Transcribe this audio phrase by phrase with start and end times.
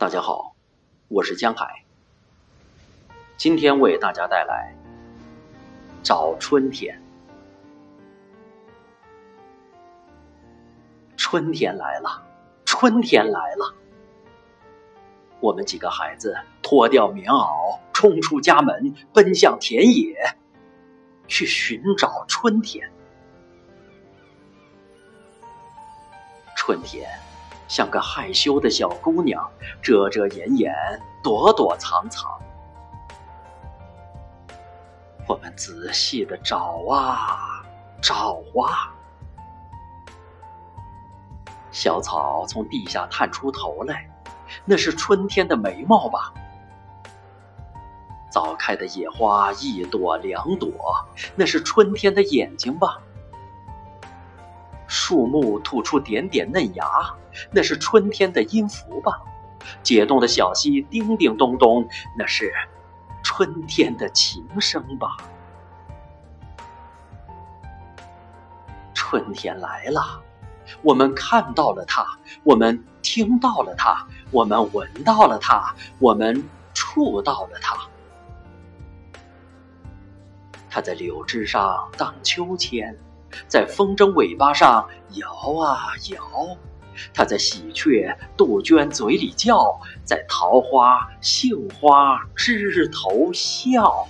[0.00, 0.56] 大家好，
[1.08, 1.84] 我是江海，
[3.36, 4.74] 今天为大家带来
[6.02, 6.98] 《找春天》。
[11.18, 12.26] 春天来了，
[12.64, 13.74] 春天来了，
[15.38, 20.34] 我们几个孩子脱掉棉袄，冲出家门，奔向田野，
[21.28, 22.90] 去寻找春天。
[26.56, 27.06] 春天。
[27.70, 29.48] 像个害羞的小姑娘，
[29.80, 30.74] 遮遮掩掩，
[31.22, 32.28] 躲躲藏藏。
[35.28, 37.64] 我们仔细的找啊
[38.02, 38.90] 找啊，
[41.70, 44.10] 小草从地下探出头来，
[44.64, 46.34] 那是春天的眉毛吧？
[48.32, 50.72] 早开的野花一朵两朵，
[51.36, 53.00] 那是春天的眼睛吧？
[54.90, 56.84] 树木吐出点点嫩芽，
[57.52, 59.22] 那是春天的音符吧？
[59.84, 62.52] 解冻的小溪叮叮咚咚，那是
[63.22, 65.16] 春天的琴声吧？
[68.92, 70.20] 春天来了，
[70.82, 72.04] 我们看到了它，
[72.42, 76.42] 我们听到了它，我们闻到了它，我们
[76.74, 77.76] 触到了它。
[80.68, 82.98] 它在柳枝上荡秋千。
[83.48, 85.28] 在风筝尾巴上摇
[85.60, 86.56] 啊摇，
[87.14, 94.06] 它在喜鹊、杜鹃嘴里叫，在桃花、杏花枝头笑。